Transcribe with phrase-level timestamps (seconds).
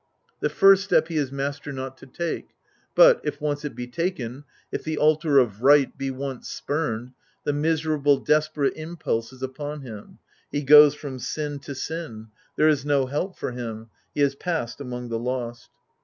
[0.39, 2.55] "The first step he is master not to take.;"
[2.95, 7.11] but, if once it be taken, if the altar of right be once spumed—
[7.45, 10.17] the miserable, desperate impulse is upon him;
[10.51, 14.81] he goes from sin to sin, there is no help for him, he has passed
[14.81, 15.69] among the lost.